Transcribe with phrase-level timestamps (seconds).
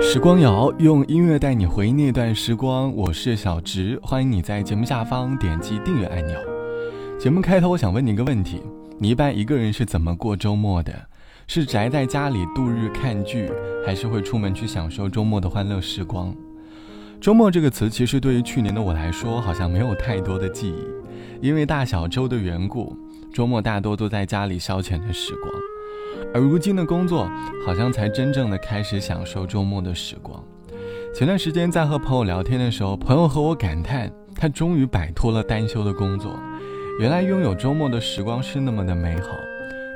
[0.00, 6.38] 时光谣用音乐带你回忆那段时光，我是小直，欢迎你在节目下方点击订阅按钮。
[7.18, 8.62] 节目开头，我想问你一个问题：
[8.98, 10.92] 你一般一个人是怎么过周末的？
[11.46, 13.50] 是宅在家里度日看剧，
[13.84, 16.34] 还是会出门去享受周末的欢乐时光？
[17.20, 22.96] 周末这个词，其实对于去年的我来说，好像没有太多的记忆，因为大小周的缘故，
[23.32, 25.52] 周末大多都在家里消遣的时光。
[26.34, 27.28] 而如今的工作，
[27.64, 30.42] 好像才真正的开始享受周末的时光。
[31.14, 36.38] 前段时间在和朋友聊天的时候，朋友和我感叹，他终于摆脱了单休的工作，
[37.00, 39.30] 原来拥有周末的时光是那么的美好。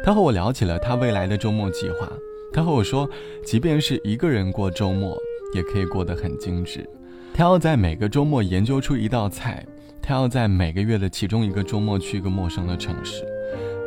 [0.03, 2.09] 他和我聊起了他未来的周末计划，
[2.55, 3.07] 他和我说，
[3.45, 5.15] 即便是一个人过周末，
[5.53, 6.89] 也可以过得很精致。
[7.35, 9.63] 他要在每个周末研究出一道菜，
[10.01, 13.27] 他要在每个月的其中一个周末去一个陌生的城市。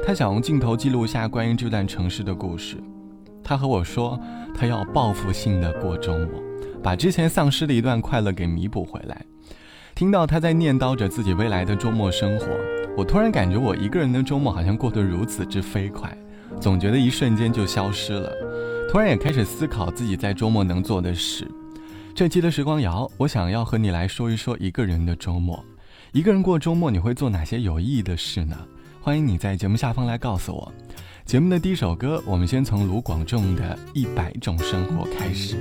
[0.06, 2.76] 他想用镜头记录下关于这段城市的故事。
[3.42, 4.20] 他和我说，
[4.54, 6.44] 他要报复性的过周末，
[6.84, 9.26] 把之前丧失的一段快乐给弥补回来。
[9.96, 12.48] 听到他在念叨着自己未来的周末生活，
[12.98, 16.18] 我突然感觉我一个人的周末好像过得如此之飞快，
[16.60, 18.30] 总觉得一瞬间就消失了。
[18.92, 21.50] 突然也开始思考自己在周末能做的事。
[22.14, 25.64] 这期的时光谣，我想要和你来说一说一个人的周末。
[26.12, 28.58] 一个人过周末，你会做哪些有意义的事呢？
[29.04, 30.72] 欢迎你在节目下方来告诉我。
[31.26, 33.62] 节目的第一首歌，我们先从卢广仲的
[33.94, 35.58] 《一百种生活》开始。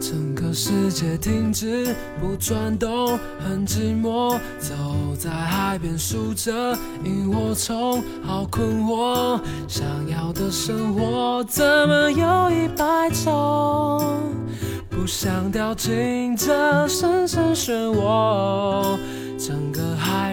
[0.00, 4.38] 整个世界停止不转动，很寂寞。
[4.58, 4.74] 走
[5.18, 9.38] 在海边数着萤火虫，好困惑。
[9.68, 14.32] 想要的生活怎么有一百种？
[14.88, 18.98] 不想掉进这深深漩涡。
[19.36, 20.32] 整个海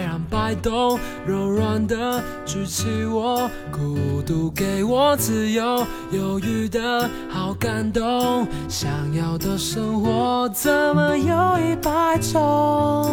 [0.55, 8.47] 动，柔软的举起我，孤独给我自由，犹豫的好感动。
[8.67, 13.09] 想要的生活怎么有一百种？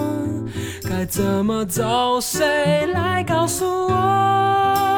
[0.82, 2.20] 该怎么走？
[2.20, 4.97] 谁来告诉我？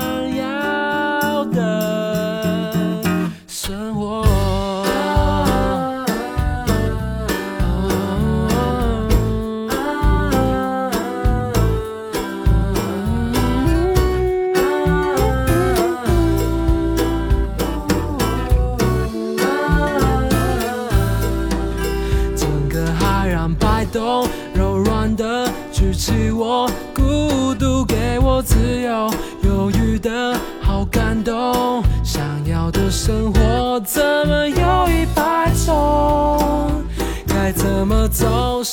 [25.81, 29.09] 举起我，孤独给我自由，
[29.41, 36.83] 犹豫的好感动，想要的生活怎么有一百种？
[37.27, 38.63] 该怎么走？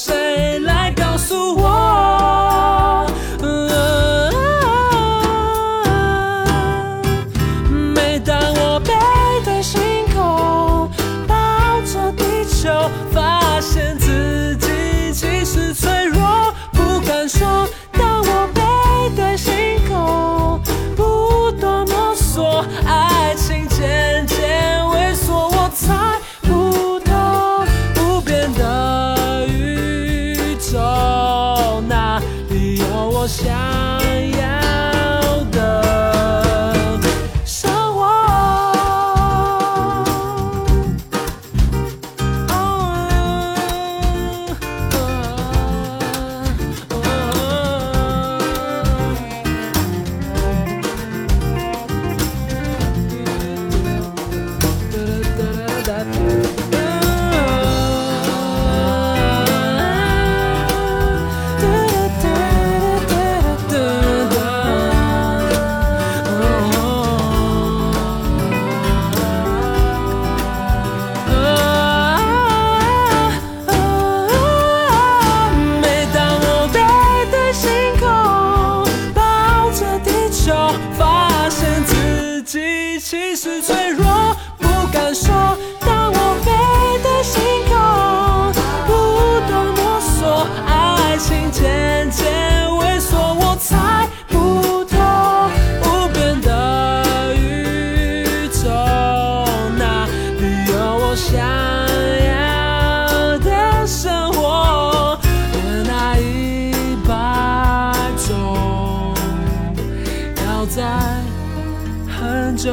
[33.28, 33.77] 想？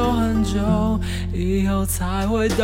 [0.06, 1.00] 久很久
[1.32, 2.56] 以后才会懂。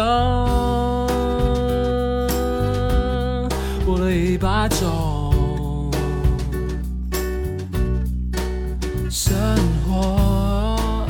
[3.84, 5.90] 过了一百种
[9.10, 9.34] 生
[9.84, 11.08] 活。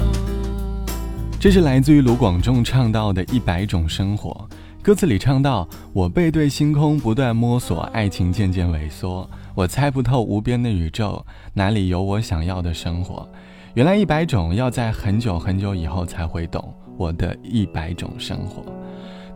[1.38, 4.48] 这是来自于卢广仲唱到的一百种生活。
[4.82, 9.28] 歌词里唱到：“我背对星空不断摸索，爱情渐渐萎缩。
[9.54, 13.28] 我猜不透无边的宇宙，哪里有我想要的生活？
[13.74, 18.62] 原来一百种要在很久很久以后才会懂我的一百种生活。”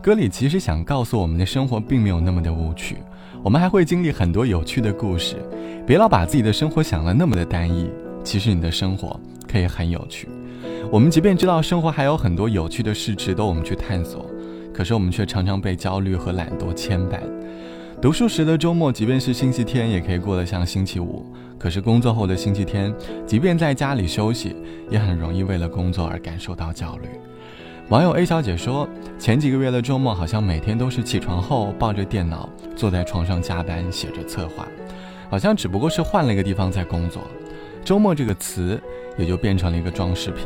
[0.01, 2.97] 歌里其实想告诉我们的生活并没有那么的无趣，
[3.43, 5.35] 我们还会经历很多有趣的故事。
[5.85, 7.89] 别老把自己的生活想得那么的单一，
[8.23, 9.19] 其实你的生活
[9.51, 10.29] 可以很有趣。
[10.91, 14.25] 我们即便知道生活还有很多有趣的事值得我们去探索。
[14.73, 17.19] 可是我们却常常被焦虑和懒惰牵绊。
[17.99, 21.25] 读书时的周末，即便是星期天，也可以过得像星期五。
[21.57, 22.93] 可是工作后的星期天，
[23.25, 24.55] 即便在家里休息，
[24.87, 27.07] 也很容易为了工作而感受到焦虑。
[27.89, 34.67] 网友 A 小姐说，前几个月的周末，好像每天都是起床后抱着电脑，坐在床上加班写着策划，
[35.31, 37.23] 好像只不过是换了一个地方在工作。
[37.83, 38.79] 周末这个词
[39.17, 40.45] 也就变成了一个装饰品。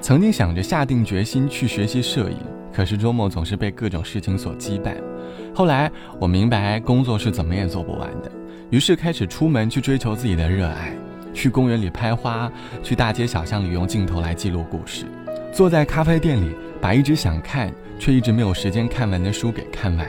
[0.00, 2.36] 曾经想着下定决心去学习摄影。
[2.72, 4.94] 可是周末总是被各种事情所羁绊。
[5.56, 8.30] 后来我明白工作是怎么也做不完的，
[8.68, 10.94] 于是开始出门去追求自己的热爱，
[11.32, 15.06] 去公园里拍花，去大街小巷里用镜头来记录故事，
[15.54, 20.06] 坐在咖啡店里把一直想看却一直没有时间看完的书给看完。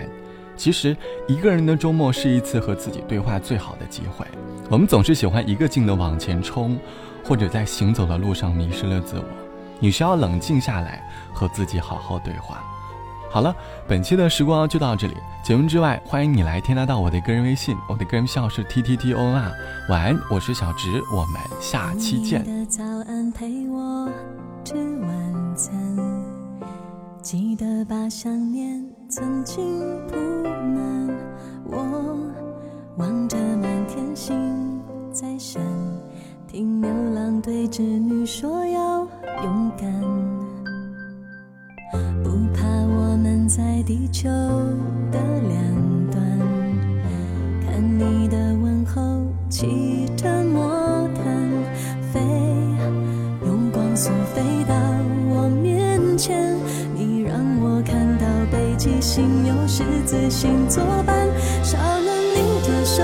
[0.58, 0.94] 其实
[1.30, 4.26] 一个人的周末是一次和自己对话最好的机会。
[4.70, 6.78] 我们总是喜欢一个劲的往前冲，
[7.24, 9.24] 或者在行走的路上迷失了自我。
[9.80, 11.02] 你需要冷静下来，
[11.32, 12.62] 和自己好好对话。
[13.30, 13.56] 好了，
[13.88, 15.16] 本期的时光就到这里。
[15.44, 19.52] 节目之外，欢迎你来添加到我的个人微信，我的个人号是 t t t o n r。
[19.90, 22.44] 晚安，我是小直，我们下期见。
[22.68, 24.10] 早安陪我
[24.64, 25.72] 吃晚餐，
[27.22, 30.16] 记得把想念曾经铺
[30.50, 30.88] 满。
[43.88, 44.28] 地球
[45.10, 45.18] 的
[45.48, 46.22] 两端。
[47.66, 49.02] 看你的问候，
[49.50, 51.24] 骑着魔毯
[52.12, 52.20] 飞，
[53.46, 54.76] 用光速飞到
[55.30, 56.54] 我面前。
[56.94, 61.26] 你让我看到北极星有十字星作伴，
[61.64, 63.02] 少了你的手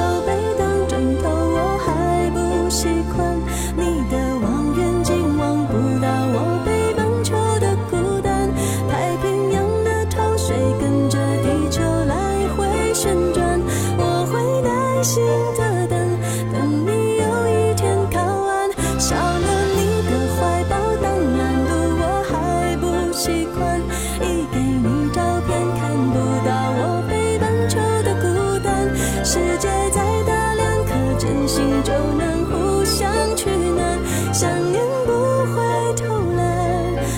[31.83, 33.99] 就能互相取暖，
[34.33, 35.11] 想念不
[35.53, 35.55] 会
[35.95, 36.03] 偷
[36.35, 36.41] 懒，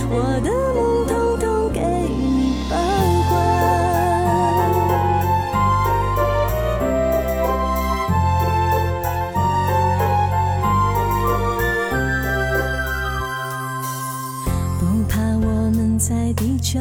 [0.09, 0.13] 我
[0.43, 2.19] 的梦统统给你
[2.69, 2.73] 保
[3.29, 3.33] 管。
[14.79, 15.13] 不怕
[15.45, 16.79] 我们在地球。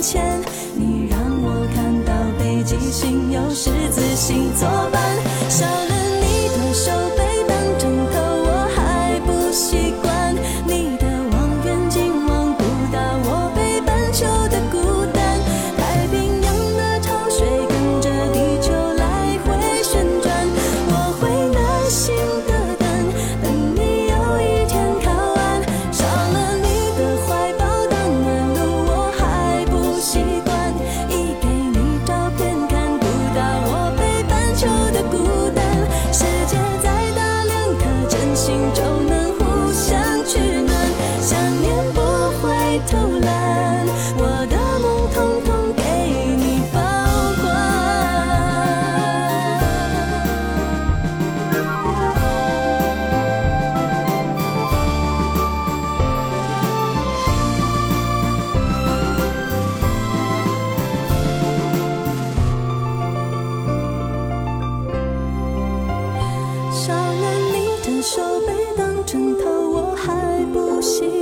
[0.00, 0.40] 前
[0.76, 5.27] 你让我看到北极星有十字星作伴
[70.78, 71.17] 呼吸